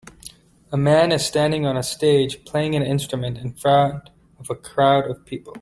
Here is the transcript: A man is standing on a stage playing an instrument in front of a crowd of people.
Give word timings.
A 0.71 0.77
man 0.77 1.11
is 1.11 1.23
standing 1.23 1.63
on 1.67 1.77
a 1.77 1.83
stage 1.83 2.43
playing 2.43 2.73
an 2.75 2.81
instrument 2.81 3.37
in 3.37 3.53
front 3.53 4.09
of 4.39 4.49
a 4.49 4.55
crowd 4.55 5.05
of 5.07 5.23
people. 5.27 5.49